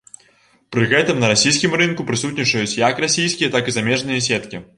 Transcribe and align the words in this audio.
Пры 0.75 0.87
гэтым 0.93 1.19
на 1.23 1.29
расійскім 1.33 1.77
рынку 1.81 2.07
прысутнічаюць 2.09 2.77
як 2.81 3.03
расійскія, 3.05 3.53
так 3.59 3.63
і 3.71 3.77
замежныя 3.79 4.27
сеткі. 4.31 4.67